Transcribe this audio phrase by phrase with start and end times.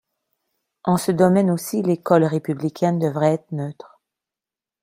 [0.83, 4.01] En ce domaine aussi, l'école républicaine devrait être neutre.